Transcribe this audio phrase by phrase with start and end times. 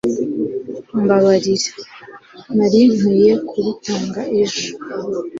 [1.01, 1.69] mbabarira.
[2.57, 4.65] nari nkwiye kubitanga ejo